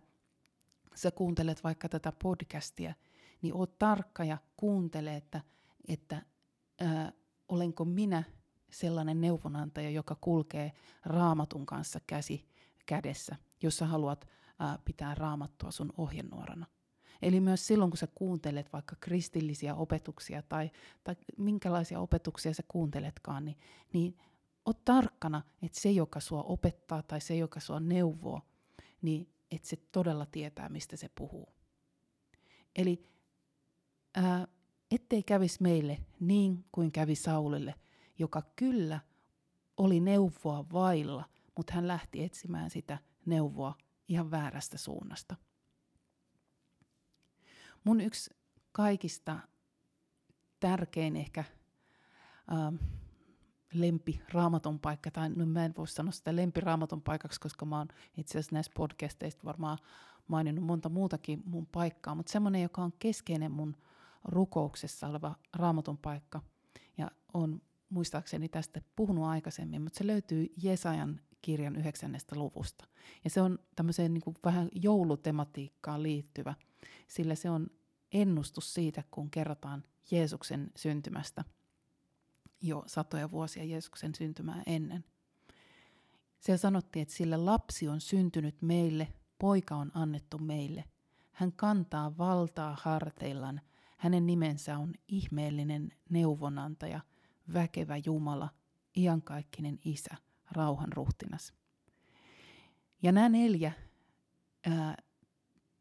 sä 0.95 1.11
kuuntelet 1.11 1.63
vaikka 1.63 1.89
tätä 1.89 2.11
podcastia, 2.23 2.93
niin 3.41 3.53
oot 3.53 3.79
tarkka 3.79 4.23
ja 4.23 4.37
kuuntele, 4.57 5.15
että, 5.15 5.41
että 5.87 6.25
ää, 6.79 7.11
olenko 7.49 7.85
minä 7.85 8.23
sellainen 8.71 9.21
neuvonantaja, 9.21 9.89
joka 9.89 10.15
kulkee 10.21 10.71
raamatun 11.05 11.65
kanssa 11.65 11.99
käsi 12.07 12.47
kädessä, 12.85 13.35
jos 13.63 13.77
sä 13.77 13.85
haluat 13.85 14.27
ää, 14.59 14.79
pitää 14.85 15.15
raamattua 15.15 15.71
sun 15.71 15.93
ohjenuorana. 15.97 16.65
Eli 17.21 17.39
myös 17.39 17.67
silloin, 17.67 17.91
kun 17.91 17.97
sä 17.97 18.07
kuuntelet 18.15 18.73
vaikka 18.73 18.95
kristillisiä 18.99 19.75
opetuksia 19.75 20.41
tai, 20.41 20.71
tai 21.03 21.15
minkälaisia 21.37 21.99
opetuksia 21.99 22.53
sä 22.53 22.63
kuunteletkaan, 22.67 23.45
niin, 23.45 23.57
niin 23.93 24.17
oot 24.65 24.85
tarkkana, 24.85 25.41
että 25.61 25.81
se, 25.81 25.91
joka 25.91 26.19
sua 26.19 26.43
opettaa 26.43 27.03
tai 27.03 27.21
se, 27.21 27.35
joka 27.35 27.59
sua 27.59 27.79
neuvoo, 27.79 28.41
niin 29.01 29.29
että 29.51 29.67
se 29.67 29.75
todella 29.91 30.25
tietää, 30.25 30.69
mistä 30.69 30.95
se 30.95 31.09
puhuu. 31.15 31.53
Eli 32.75 33.03
ää, 34.15 34.47
ettei 34.91 35.23
kävisi 35.23 35.61
meille 35.61 35.97
niin 36.19 36.65
kuin 36.71 36.91
kävi 36.91 37.15
Saulille, 37.15 37.75
joka 38.19 38.41
kyllä 38.55 38.99
oli 39.77 39.99
neuvoa 39.99 40.65
vailla, 40.73 41.29
mutta 41.57 41.73
hän 41.73 41.87
lähti 41.87 42.23
etsimään 42.23 42.69
sitä 42.69 42.97
neuvoa 43.25 43.75
ihan 44.07 44.31
väärästä 44.31 44.77
suunnasta. 44.77 45.35
Mun 47.83 48.01
yksi 48.01 48.29
kaikista 48.71 49.39
tärkein 50.59 51.15
ehkä 51.15 51.43
ähm, 52.51 52.75
lempi 53.73 54.21
raamaton 54.33 54.79
paikka, 54.79 55.11
tai 55.11 55.29
no 55.29 55.45
mä 55.45 55.65
en 55.65 55.73
voi 55.77 55.87
sanoa 55.87 56.11
sitä 56.11 56.35
lempi 56.35 56.61
raamaton 56.61 57.01
paikaksi, 57.01 57.39
koska 57.39 57.65
mä 57.65 57.77
oon 57.77 57.87
itse 58.17 58.31
asiassa 58.31 58.55
näistä 58.55 58.73
podcasteista 58.77 59.43
varmaan 59.43 59.77
maininnut 60.27 60.65
monta 60.65 60.89
muutakin 60.89 61.41
mun 61.45 61.65
paikkaa, 61.65 62.15
mutta 62.15 62.31
semmoinen, 62.31 62.61
joka 62.61 62.81
on 62.81 62.93
keskeinen 62.99 63.51
mun 63.51 63.77
rukouksessa 64.23 65.07
oleva 65.07 65.35
raamaton 65.53 65.97
paikka, 65.97 66.41
ja 66.97 67.11
on 67.33 67.61
muistaakseni 67.89 68.49
tästä 68.49 68.81
puhunut 68.95 69.25
aikaisemmin, 69.25 69.81
mutta 69.81 69.97
se 69.97 70.07
löytyy 70.07 70.53
Jesajan 70.57 71.19
kirjan 71.41 71.75
yhdeksännestä 71.75 72.35
luvusta. 72.35 72.87
Ja 73.23 73.29
se 73.29 73.41
on 73.41 73.59
tämmöiseen 73.75 74.13
niin 74.13 74.21
kuin 74.21 74.35
vähän 74.45 74.69
joulutematiikkaan 74.75 76.03
liittyvä, 76.03 76.53
sillä 77.07 77.35
se 77.35 77.49
on 77.49 77.67
ennustus 78.11 78.73
siitä, 78.73 79.03
kun 79.11 79.31
kerrotaan 79.31 79.83
Jeesuksen 80.11 80.71
syntymästä 80.75 81.43
jo 82.61 82.83
satoja 82.87 83.31
vuosia 83.31 83.63
Jeesuksen 83.63 84.15
syntymää 84.15 84.63
ennen. 84.65 85.03
Siellä 86.39 86.57
sanottiin, 86.57 87.01
että 87.01 87.13
sillä 87.13 87.45
lapsi 87.45 87.87
on 87.87 88.01
syntynyt 88.01 88.61
meille, 88.61 89.07
poika 89.39 89.75
on 89.75 89.91
annettu 89.93 90.37
meille. 90.37 90.83
Hän 91.31 91.51
kantaa 91.51 92.17
valtaa 92.17 92.77
harteillaan. 92.81 93.61
Hänen 93.97 94.25
nimensä 94.25 94.77
on 94.77 94.93
ihmeellinen 95.07 95.93
neuvonantaja, 96.09 97.01
väkevä 97.53 97.97
Jumala, 98.05 98.49
iankaikkinen 98.97 99.79
Isä, 99.85 100.15
rauhan 100.51 100.93
ruhtinas. 100.93 101.53
Ja 103.03 103.11
nämä 103.11 103.29
neljä 103.29 103.71
ää, 104.65 104.97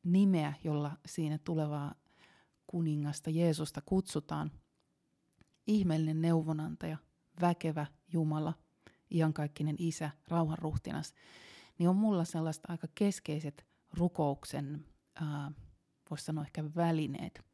nimeä, 0.02 0.52
jolla 0.64 0.96
siinä 1.06 1.38
tulevaa 1.38 1.94
kuningasta 2.66 3.30
Jeesusta 3.30 3.80
kutsutaan, 3.80 4.50
ihmeellinen 5.66 6.22
neuvonantaja, 6.22 6.98
väkevä 7.40 7.86
Jumala, 8.12 8.54
iankaikkinen 9.10 9.76
Isä, 9.78 10.10
rauhan 10.28 10.58
ruhtinas, 10.58 11.14
niin 11.78 11.88
on 11.88 11.96
mulla 11.96 12.24
sellaista 12.24 12.72
aika 12.72 12.88
keskeiset 12.94 13.66
rukouksen, 13.92 14.86
voisi 16.10 16.24
sanoa 16.24 16.44
ehkä 16.44 16.64
välineet. 16.76 17.44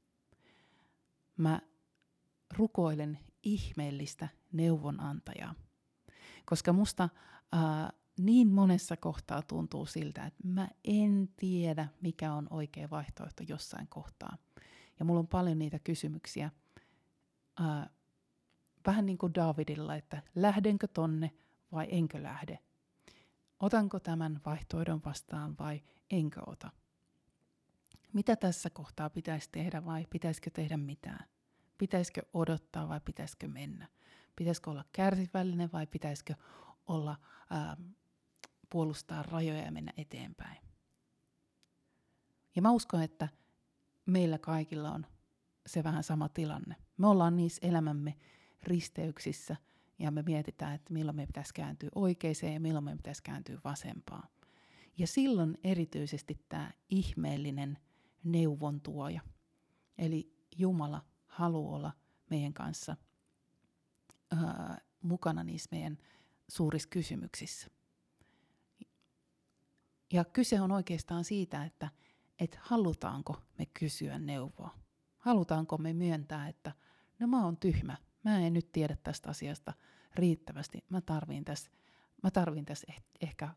Mä 1.36 1.60
rukoilen 2.56 3.18
ihmeellistä 3.42 4.28
neuvonantajaa, 4.52 5.54
koska 6.46 6.72
musta 6.72 7.08
ää, 7.52 7.92
niin 8.18 8.48
monessa 8.48 8.96
kohtaa 8.96 9.42
tuntuu 9.42 9.86
siltä, 9.86 10.26
että 10.26 10.48
mä 10.48 10.68
en 10.84 11.28
tiedä, 11.36 11.88
mikä 12.00 12.32
on 12.32 12.46
oikea 12.50 12.90
vaihtoehto 12.90 13.42
jossain 13.48 13.88
kohtaa. 13.88 14.36
Ja 14.98 15.04
mulla 15.04 15.20
on 15.20 15.28
paljon 15.28 15.58
niitä 15.58 15.78
kysymyksiä, 15.78 16.50
ää, 17.60 17.90
vähän 18.86 19.06
niin 19.06 19.18
kuin 19.18 19.34
Davidilla, 19.34 19.94
että 19.96 20.22
lähdenkö 20.34 20.86
tonne 20.86 21.30
vai 21.72 21.86
enkö 21.90 22.22
lähde? 22.22 22.58
Otanko 23.60 24.00
tämän 24.00 24.40
vaihtoehdon 24.46 25.00
vastaan 25.04 25.56
vai 25.58 25.82
enkö 26.10 26.40
ota? 26.46 26.70
Mitä 28.12 28.36
tässä 28.36 28.70
kohtaa 28.70 29.10
pitäisi 29.10 29.48
tehdä 29.52 29.84
vai 29.84 30.06
pitäisikö 30.10 30.50
tehdä 30.50 30.76
mitään? 30.76 31.28
Pitäisikö 31.78 32.22
odottaa 32.34 32.88
vai 32.88 33.00
pitäisikö 33.00 33.48
mennä? 33.48 33.88
Pitäisikö 34.36 34.70
olla 34.70 34.84
kärsivällinen 34.92 35.72
vai 35.72 35.86
pitäisikö 35.86 36.34
olla 36.86 37.16
ää, 37.50 37.76
puolustaa 38.70 39.22
rajoja 39.22 39.62
ja 39.62 39.72
mennä 39.72 39.92
eteenpäin? 39.96 40.58
Ja 42.56 42.62
mä 42.62 42.70
uskon, 42.70 43.02
että 43.02 43.28
meillä 44.06 44.38
kaikilla 44.38 44.90
on 44.92 45.06
se 45.66 45.84
vähän 45.84 46.02
sama 46.02 46.28
tilanne. 46.28 46.76
Me 46.96 47.06
ollaan 47.06 47.36
niissä 47.36 47.66
elämämme 47.66 48.14
risteyksissä 48.62 49.56
ja 49.98 50.10
me 50.10 50.22
mietitään, 50.22 50.74
että 50.74 50.92
milloin 50.92 51.16
me 51.16 51.26
pitäisi 51.26 51.54
kääntyä 51.54 51.88
oikeeseen 51.94 52.54
ja 52.54 52.60
milloin 52.60 52.84
me 52.84 52.96
pitäisi 52.96 53.22
kääntyä 53.22 53.60
vasempaan. 53.64 54.28
Ja 54.98 55.06
silloin 55.06 55.58
erityisesti 55.64 56.44
tämä 56.48 56.70
ihmeellinen 56.90 57.78
neuvontuoja, 58.24 59.20
eli 59.98 60.36
Jumala 60.56 61.04
haluaa 61.26 61.76
olla 61.76 61.92
meidän 62.30 62.52
kanssa 62.52 62.96
ää, 64.36 64.80
mukana 65.02 65.44
niissä 65.44 65.68
meidän 65.70 65.98
suurissa 66.48 66.88
kysymyksissä. 66.88 67.66
Ja 70.12 70.24
kyse 70.24 70.60
on 70.60 70.72
oikeastaan 70.72 71.24
siitä, 71.24 71.64
että 71.64 71.88
että 72.38 72.58
halutaanko 72.60 73.42
me 73.58 73.66
kysyä 73.66 74.18
neuvoa. 74.18 74.78
Halutaanko 75.18 75.78
me 75.78 75.92
myöntää, 75.92 76.48
että 76.48 76.72
no 77.18 77.26
mä 77.26 77.44
oon 77.44 77.56
tyhmä, 77.56 77.96
mä 78.24 78.38
en 78.38 78.52
nyt 78.52 78.72
tiedä 78.72 78.96
tästä 79.02 79.30
asiasta 79.30 79.72
riittävästi, 80.14 80.84
mä 80.88 81.00
tarviin 81.00 81.44
tässä 81.44 81.70
mä 82.22 82.30
tarvin 82.30 82.64
tässä 82.64 82.86
eh- 82.92 83.02
ehkä 83.20 83.48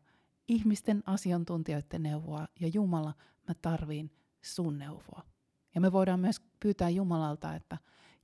ihmisten 0.48 1.02
asiantuntijoiden 1.06 2.02
neuvoa 2.02 2.48
ja 2.60 2.68
Jumala, 2.68 3.14
mä 3.48 3.54
tarviin 3.62 4.10
sun 4.42 4.78
neuvoa. 4.78 5.22
Ja 5.74 5.80
me 5.80 5.92
voidaan 5.92 6.20
myös 6.20 6.40
pyytää 6.60 6.88
Jumalalta, 6.88 7.54
että 7.54 7.78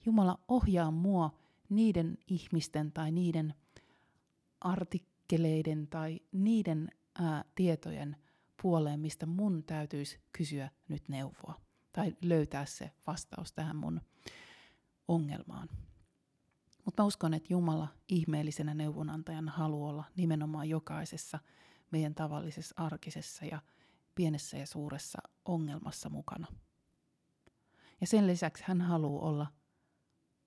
Jumala 0.06 0.38
ohjaa 0.48 0.90
mua 0.90 1.38
niiden 1.68 2.18
ihmisten 2.26 2.92
tai 2.92 3.12
niiden 3.12 3.54
artikkeleiden 4.60 5.86
tai 5.86 6.20
niiden 6.32 6.88
ää, 7.14 7.44
tietojen 7.54 8.16
puoleen, 8.62 9.00
mistä 9.00 9.26
mun 9.26 9.64
täytyisi 9.64 10.20
kysyä 10.32 10.70
nyt 10.88 11.08
neuvoa 11.08 11.60
tai 11.92 12.16
löytää 12.22 12.66
se 12.66 12.90
vastaus 13.06 13.52
tähän 13.52 13.76
mun 13.76 14.00
ongelmaan. 15.08 15.68
Mutta 16.84 17.02
mä 17.02 17.06
uskon, 17.06 17.34
että 17.34 17.52
Jumala 17.52 17.88
ihmeellisenä 18.08 18.74
neuvonantajana 18.74 19.52
haluaa 19.52 19.90
olla 19.90 20.04
nimenomaan 20.16 20.68
jokaisessa 20.68 21.38
meidän 21.90 22.14
tavallisessa 22.14 22.74
arkisessa 22.78 23.44
ja 23.44 23.62
pienessä 24.14 24.56
ja 24.56 24.66
suuressa 24.66 25.18
ongelmassa 25.44 26.08
mukana. 26.08 26.46
Ja 28.00 28.06
sen 28.06 28.26
lisäksi 28.26 28.64
hän 28.66 28.80
haluaa 28.80 29.28
olla, 29.28 29.46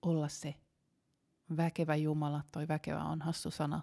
olla 0.01 0.27
se 0.27 0.55
väkevä 1.57 1.95
Jumala, 1.95 2.43
toi 2.51 2.67
väkevä 2.67 3.03
on 3.03 3.21
hassu 3.21 3.51
sana, 3.51 3.81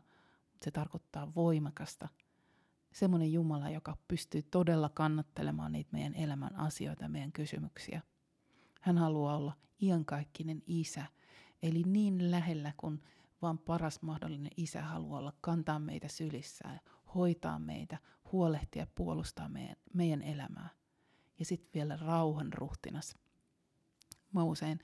se 0.65 0.71
tarkoittaa 0.71 1.35
voimakasta. 1.35 2.09
Semmoinen 2.93 3.33
Jumala, 3.33 3.71
joka 3.71 3.97
pystyy 4.09 4.43
todella 4.43 4.89
kannattelemaan 4.89 5.73
niitä 5.73 5.91
meidän 5.93 6.15
elämän 6.15 6.57
asioita 6.57 7.09
meidän 7.09 7.33
kysymyksiä. 7.33 8.03
Hän 8.81 8.99
haluaa 8.99 9.37
olla 9.37 9.53
iankaikkinen 9.83 10.63
isä, 10.67 11.07
eli 11.63 11.83
niin 11.83 12.31
lähellä 12.31 12.73
kuin 12.77 13.03
vaan 13.43 13.59
paras 13.59 14.03
mahdollinen 14.03 14.53
isä 14.57 14.83
haluaa 14.83 15.19
olla, 15.19 15.33
kantaa 15.41 15.79
meitä 15.79 16.09
sylissään, 16.09 16.81
hoitaa 17.15 17.59
meitä, 17.59 17.99
huolehtia, 18.33 18.87
puolustaa 18.95 19.49
meidän, 19.49 19.77
meidän 19.95 20.23
elämää. 20.23 20.69
Ja 21.39 21.45
sitten 21.45 21.71
vielä 21.75 21.97
rauhan 21.97 22.53
ruhtinas. 22.53 23.17
Mä 24.33 24.43
usein 24.45 24.81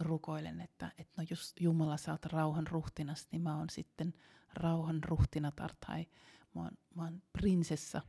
rukoilen, 0.00 0.60
että, 0.60 0.92
että 0.98 1.22
no 1.22 1.26
jos 1.30 1.54
Jumala 1.60 1.96
sä 1.96 2.12
oot 2.12 2.26
rauhan 2.26 2.66
ruhtinas, 2.66 3.28
niin 3.32 3.42
mä 3.42 3.56
oon 3.56 3.70
sitten 3.70 4.14
rauhan 4.54 5.04
ruhtinatar 5.04 5.70
tai 5.86 6.06
mä 6.54 6.62
oon, 6.62 6.70
mä 6.94 7.02
oon 7.02 7.22
prinsessa, 7.32 8.02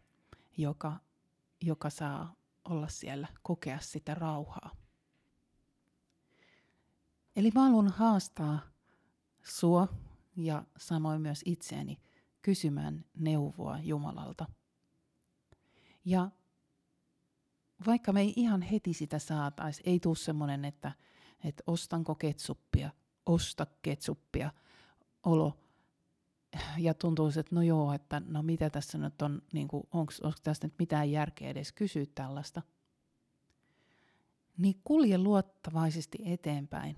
joka, 0.57 1.00
joka 1.61 1.89
saa 1.89 2.35
olla 2.65 2.88
siellä, 2.88 3.27
kokea 3.41 3.79
sitä 3.79 4.13
rauhaa. 4.13 4.71
Eli 7.35 7.51
mä 7.55 7.61
haluan 7.61 7.88
haastaa 7.88 8.59
sua 9.43 9.88
ja 10.35 10.63
samoin 10.77 11.21
myös 11.21 11.41
itseäni 11.45 12.01
kysymään 12.41 13.05
neuvoa 13.17 13.79
Jumalalta. 13.79 14.45
Ja 16.05 16.31
vaikka 17.85 18.13
me 18.13 18.21
ei 18.21 18.33
ihan 18.35 18.61
heti 18.61 18.93
sitä 18.93 19.19
saataisi, 19.19 19.83
ei 19.85 20.00
tule 20.00 20.15
semmoinen, 20.15 20.65
että, 20.65 20.91
että 21.43 21.63
ostanko 21.67 22.15
ketsuppia, 22.15 22.89
osta 23.25 23.67
ketsuppia, 23.81 24.51
olo. 25.24 25.57
Ja 26.77 26.93
tuntuu, 26.93 27.27
että 27.27 27.55
no 27.55 27.62
joo, 27.62 27.93
että 27.93 28.21
no 28.25 28.43
mitä 28.43 28.69
tässä 28.69 28.98
nyt 28.98 29.21
on, 29.21 29.41
niin 29.53 29.67
onko 29.71 30.13
tässä 30.43 30.67
nyt 30.67 30.74
mitään 30.79 31.12
järkeä 31.12 31.50
edes 31.50 31.71
kysyä 31.71 32.05
tällaista. 32.15 32.62
Niin 34.57 34.81
kulje 34.83 35.17
luottavaisesti 35.17 36.17
eteenpäin. 36.25 36.95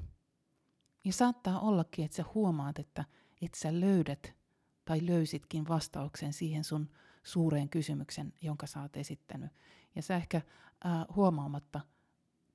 Ja 1.06 1.14
saattaa 1.14 1.60
ollakin, 1.60 2.06
että 2.06 2.18
sä 2.18 2.26
huomaat, 2.34 2.80
että, 2.80 3.06
että 3.42 3.60
sä 3.60 3.80
löydät 3.80 4.34
tai 4.86 5.06
löysitkin 5.06 5.68
vastauksen 5.68 6.34
siihen 6.34 6.64
sun 6.64 6.90
suureen 7.24 7.70
kysymyksen, 7.70 8.34
jonka 8.42 8.68
sä 8.68 8.82
oot 8.82 8.98
esittänyt. 8.98 9.52
Ja 9.96 10.02
sä 10.02 10.16
ehkä 10.16 10.38
äh, 10.38 11.06
huomaamatta 11.16 11.82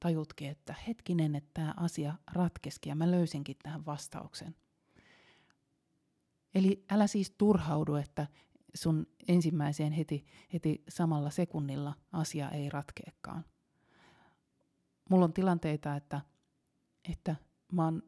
tajutkin, 0.01 0.49
että 0.49 0.75
hetkinen, 0.89 1.35
että 1.35 1.51
tämä 1.55 1.75
asia 1.77 2.15
ratkeski 2.33 2.89
ja 2.89 2.95
mä 2.95 3.11
löysinkin 3.11 3.57
tähän 3.63 3.87
vastauksen. 3.87 4.55
Eli 6.55 6.85
älä 6.91 7.07
siis 7.07 7.31
turhaudu, 7.31 7.95
että 7.95 8.27
sun 8.75 9.07
ensimmäiseen 9.29 9.93
heti, 9.93 10.27
heti 10.53 10.85
samalla 10.89 11.31
sekunnilla 11.31 11.95
asia 12.13 12.51
ei 12.51 12.71
ratkeekaan. 12.71 13.45
Mulla 15.11 15.25
on 15.25 15.33
tilanteita, 15.33 15.97
että, 15.97 16.21
että 17.13 17.37
mä 17.73 17.85
oon, 17.85 18.03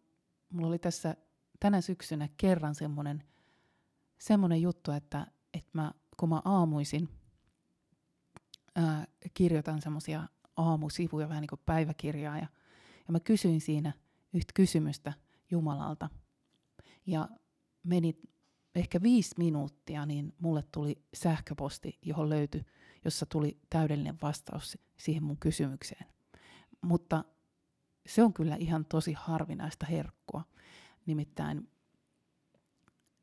mulla 0.53 0.68
oli 0.68 0.79
tässä 0.79 1.16
tänä 1.61 1.81
syksynä 1.81 2.29
kerran 2.37 2.74
semmoinen 2.74 3.24
semmoinen 4.20 4.62
juttu, 4.62 4.90
että, 4.90 5.26
että 5.55 5.70
mä, 5.72 5.92
kun 6.16 6.29
mä 6.29 6.42
aamuisin 6.44 7.09
ää, 8.76 9.07
kirjoitan 9.35 9.83
semmoisia 9.83 10.29
aamusivuja, 10.61 11.29
vähän 11.29 11.40
niin 11.40 11.49
kuin 11.49 11.61
päiväkirjaa, 11.66 12.37
ja, 12.37 12.46
ja 13.07 13.12
mä 13.12 13.20
kysyin 13.20 13.61
siinä 13.61 13.92
yhtä 14.33 14.53
kysymystä 14.55 15.12
Jumalalta. 15.51 16.09
Ja 17.07 17.29
meni 17.83 18.14
ehkä 18.75 19.03
viisi 19.03 19.35
minuuttia, 19.38 20.07
niin 20.07 20.35
mulle 20.38 20.64
tuli 20.73 21.03
sähköposti, 21.14 21.99
johon 22.03 22.31
löytyi, 22.31 22.64
jossa 23.05 23.27
tuli 23.27 23.59
täydellinen 23.70 24.18
vastaus 24.23 24.79
siihen 24.96 25.23
mun 25.23 25.37
kysymykseen. 25.37 26.07
Mutta 26.83 27.25
se 28.07 28.23
on 28.23 28.33
kyllä 28.33 28.57
ihan 28.57 28.85
tosi 28.85 29.12
harvinaista 29.12 29.87
herkkua. 29.87 30.44
Nimittäin 31.07 31.68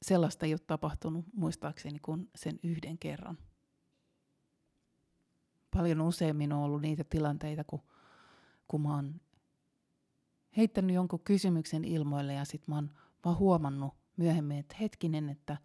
sellaista 0.01 0.45
ei 0.45 0.53
ole 0.53 0.59
tapahtunut 0.67 1.25
muistaakseni 1.33 1.99
kuin 1.99 2.29
sen 2.35 2.59
yhden 2.63 2.97
kerran. 2.97 3.37
Paljon 5.77 6.01
useammin 6.01 6.53
on 6.53 6.63
ollut 6.63 6.81
niitä 6.81 7.03
tilanteita, 7.03 7.63
kun, 7.63 7.81
kun 8.67 8.81
mä 8.81 8.95
oon 8.95 9.21
heittänyt 10.57 10.95
jonkun 10.95 11.19
kysymyksen 11.19 11.85
ilmoille 11.85 12.33
ja 12.33 12.45
sitten 12.45 12.65
mä 12.71 12.75
oon 12.75 12.91
vaan 13.25 13.37
huomannut 13.37 13.93
myöhemmin, 14.17 14.57
että 14.57 14.75
hetkinen, 14.79 15.29
että 15.29 15.57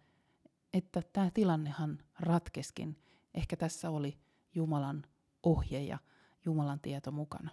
että 0.73 1.01
tämä 1.13 1.31
tilannehan 1.33 1.99
ratkeskin. 2.19 2.99
Ehkä 3.33 3.57
tässä 3.57 3.89
oli 3.89 4.17
Jumalan 4.55 5.03
ohje 5.43 5.83
ja 5.83 5.97
Jumalan 6.45 6.79
tieto 6.79 7.11
mukana. 7.11 7.49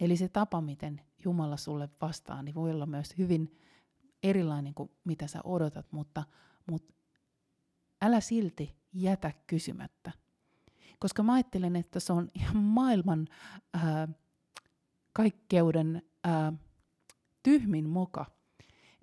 Eli 0.00 0.16
se 0.16 0.28
tapa, 0.28 0.60
miten 0.60 1.00
Jumala 1.24 1.56
sulle 1.56 1.88
vastaa, 2.00 2.42
niin 2.42 2.54
voi 2.54 2.70
olla 2.70 2.86
myös 2.86 3.14
hyvin 3.18 3.60
erilainen 4.22 4.74
kuin 4.74 4.90
mitä 5.04 5.26
sä 5.26 5.40
odotat, 5.44 5.92
mutta, 5.92 6.24
mutta 6.70 6.94
älä 8.02 8.20
silti 8.20 8.76
jätä 8.92 9.32
kysymättä. 9.46 10.25
Koska 10.98 11.22
mä 11.22 11.32
ajattelen, 11.32 11.76
että 11.76 12.00
se 12.00 12.12
on 12.12 12.30
ihan 12.40 12.56
maailman 12.56 13.28
ää, 13.74 14.08
kaikkeuden 15.12 16.02
ää, 16.24 16.52
tyhmin 17.42 17.88
moka, 17.88 18.26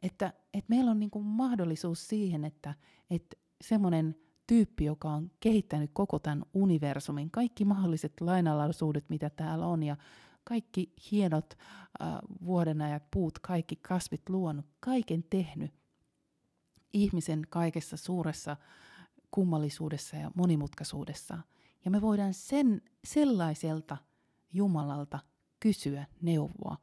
että, 0.02 0.34
että 0.54 0.70
meillä 0.70 0.92
on 0.92 1.00
niinku 1.00 1.22
mahdollisuus 1.22 2.08
siihen, 2.08 2.46
että, 2.46 2.76
että 3.10 3.38
semmoinen 3.62 4.16
tyyppi, 4.48 4.86
joka 4.86 5.10
on 5.10 5.32
kehittänyt 5.40 5.92
koko 5.94 6.20
tämän 6.20 6.44
universumin, 6.54 7.32
kaikki 7.32 7.66
mahdolliset 7.66 8.22
lainalaisuudet, 8.22 9.10
mitä 9.10 9.30
täällä 9.30 9.68
on, 9.68 9.84
ja 9.84 9.98
kaikki 10.44 10.94
hienot 11.12 11.54
äh, 12.02 12.08
vuodenajat, 12.46 13.04
puut, 13.12 13.40
kaikki 13.40 13.76
kasvit 13.76 14.30
luonut, 14.30 14.66
kaiken 14.80 15.24
tehnyt 15.30 15.74
ihmisen 16.94 17.42
kaikessa 17.50 17.98
suuressa 17.98 18.58
kummallisuudessa 19.32 20.16
ja 20.16 20.32
monimutkaisuudessa. 20.36 21.38
Ja 21.86 21.92
me 21.92 22.02
voidaan 22.02 22.34
sen 22.34 22.82
sellaiselta 23.04 23.98
Jumalalta 24.54 25.20
kysyä 25.60 26.06
neuvoa. 26.22 26.78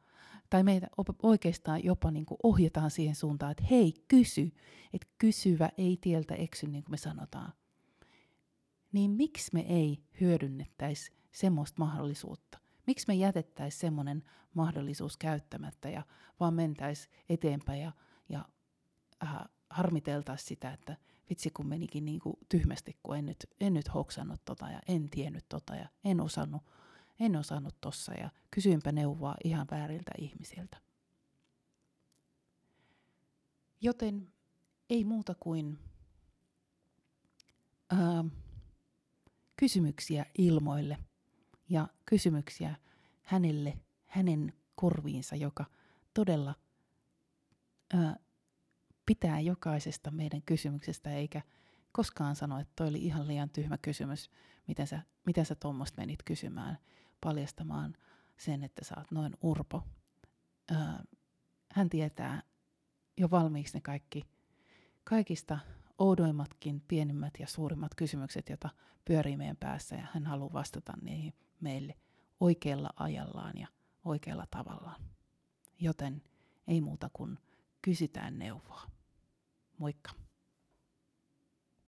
Tai 0.51 0.63
meitä 0.63 0.87
oikeastaan 1.23 1.85
jopa 1.85 2.11
niin 2.11 2.27
kuin 2.27 2.39
ohjataan 2.43 2.91
siihen 2.91 3.15
suuntaan, 3.15 3.53
että 3.53 3.65
hei, 3.71 3.95
kysy. 4.09 4.53
Että 4.93 5.09
kysyvä 5.19 5.69
ei 5.79 5.99
tieltä 6.01 6.35
eksy, 6.35 6.67
niin 6.67 6.85
kuin 6.85 6.93
me 6.93 6.97
sanotaan. 6.97 7.53
Niin 8.93 9.11
miksi 9.11 9.51
me 9.55 9.61
ei 9.61 10.05
hyödynnettäisi 10.21 11.13
semmoista 11.33 11.79
mahdollisuutta? 11.79 12.59
Miksi 12.87 13.05
me 13.09 13.15
jätettäisiin 13.15 13.81
semmoinen 13.81 14.23
mahdollisuus 14.55 15.17
käyttämättä 15.17 15.91
ja 15.91 16.03
vaan 16.41 16.55
mentäisiin 16.55 17.15
eteenpäin 17.29 17.81
ja, 17.81 17.93
ja 18.29 18.49
äh, 19.23 19.37
harmiteltaisiin 19.71 20.49
sitä, 20.49 20.73
että 20.73 20.97
vitsi 21.31 21.51
kun 21.51 21.67
menikin 21.67 22.05
niin 22.05 22.21
kuin 22.21 22.37
tyhmästi, 22.49 22.99
kun 23.03 23.17
en 23.17 23.27
nyt, 23.27 23.47
en 23.61 23.75
nyt 23.75 23.95
hoksannut 23.95 24.41
tota 24.45 24.71
ja 24.71 24.81
en 24.89 25.11
tiennyt 25.11 25.45
tota 25.49 25.75
ja 25.75 25.89
en 26.05 26.21
osannut, 26.21 26.63
en 27.21 27.37
osannut 27.37 27.75
tossa 27.81 28.15
ja 28.15 28.31
kysyinpä 28.51 28.93
neuvoa 28.93 29.35
ihan 29.45 29.67
vääriltä 29.71 30.11
ihmisiltä. 30.19 30.77
Joten 33.81 34.33
ei 34.91 35.05
muuta 35.05 35.35
kuin 35.41 35.79
ää, 37.91 38.25
kysymyksiä 39.57 40.27
ilmoille– 40.39 40.99
ja 41.71 41.89
kysymyksiä 42.07 42.77
hänelle, 43.23 43.79
hänen 44.07 44.53
korviinsa, 44.75 45.37
joka 45.37 45.65
todella 46.15 46.55
ää, 47.95 48.17
pitää 49.07 49.41
jokaisesta 49.41 50.11
meidän 50.11 50.43
kysymyksestä, 50.43 51.11
eikä 51.13 51.43
koskaan 51.93 52.37
sano, 52.37 52.59
että 52.59 52.73
toi 52.77 52.89
oli 52.89 52.99
ihan 52.99 53.29
liian 53.29 53.51
tyhmä 53.51 53.79
kysymys, 53.79 54.31
miten 54.67 54.87
sä, 54.87 55.03
miten 55.27 55.47
sä 55.47 55.55
tuommoista 55.55 56.01
menit 56.01 56.23
kysymään, 56.23 56.79
paljastamaan 57.21 57.97
sen, 58.37 58.65
että 58.65 58.85
sä 58.85 58.95
oot 58.99 59.11
noin 59.11 59.33
urpo. 59.43 59.83
Öö, 60.71 60.79
hän 61.73 61.91
tietää 61.91 62.43
jo 63.17 63.31
valmiiksi 63.31 63.75
ne 63.75 63.81
kaikki, 63.81 64.25
kaikista 65.05 65.59
oudoimmatkin, 65.99 66.83
pienimmät 66.89 67.35
ja 67.39 67.47
suurimmat 67.47 67.95
kysymykset, 67.95 68.49
joita 68.49 68.71
pyörii 69.05 69.37
meidän 69.37 69.57
päässä, 69.57 69.97
ja 69.97 70.07
hän 70.15 70.27
haluaa 70.27 70.53
vastata 70.53 70.93
niihin 71.03 71.35
meille 71.61 71.95
oikealla 72.41 72.91
ajallaan 72.97 73.59
ja 73.59 73.69
oikealla 74.05 74.47
tavallaan. 74.51 75.05
Joten 75.79 76.23
ei 76.69 76.81
muuta 76.81 77.11
kuin 77.13 77.39
kysytään 77.83 78.39
neuvoa. 78.39 78.83
Moikka! 79.79 80.20